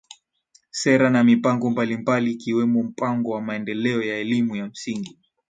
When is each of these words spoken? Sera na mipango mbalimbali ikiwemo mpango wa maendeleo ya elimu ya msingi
Sera 0.79 1.09
na 1.09 1.21
mipango 1.23 1.69
mbalimbali 1.69 2.31
ikiwemo 2.31 2.83
mpango 2.83 3.31
wa 3.31 3.41
maendeleo 3.41 4.01
ya 4.01 4.17
elimu 4.17 4.55
ya 4.55 4.65
msingi 4.65 5.19